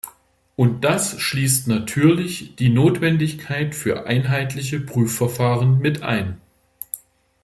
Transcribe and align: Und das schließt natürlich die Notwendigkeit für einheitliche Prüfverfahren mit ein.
Und 0.55 0.83
das 0.83 1.19
schließt 1.21 1.67
natürlich 1.67 2.55
die 2.55 2.69
Notwendigkeit 2.69 3.75
für 3.75 4.07
einheitliche 4.07 4.79
Prüfverfahren 4.79 5.77
mit 5.77 6.01
ein. 6.01 6.41